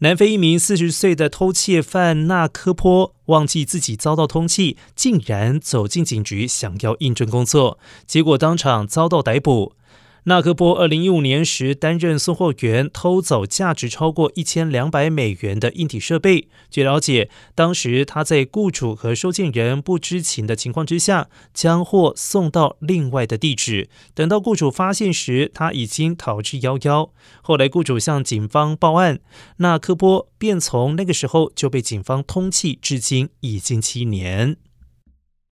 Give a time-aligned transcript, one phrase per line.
[0.00, 9.72] 南非一名四十岁的偷窃犯纳科坡忘记自己遭到通缉，竟然走进警局想要应征工作，结果当场遭到逮捕。
[10.28, 16.48] 纳科波二零一五年时担任送货员，偷走价值超过一千两百美元的硬体设备。
[16.70, 23.88] 据了解，当时他在雇主和收件人不知情的情况之下，将货送到另外的地址。
[24.12, 27.08] 等到雇主发现时，他已经逃之夭夭。
[27.40, 29.20] 后来雇主向警方报案，
[29.56, 34.58] 纳科波便从那个时候就被警方通缉，至今已经七年。